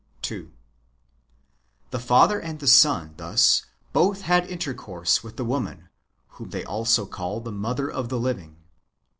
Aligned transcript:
2. 0.23 0.51
The 1.91 1.99
father 1.99 2.39
and 2.39 2.67
son 2.67 3.13
thus 3.17 3.67
both 3.93 4.21
had 4.23 4.47
intercourse 4.47 5.23
with 5.23 5.37
the 5.37 5.45
woman 5.45 5.89
(whom 6.29 6.49
they 6.49 6.63
also 6.65 7.05
call 7.05 7.39
the 7.39 7.51
mother 7.51 7.87
of 7.87 8.09
the 8.09 8.17
living). 8.19 8.55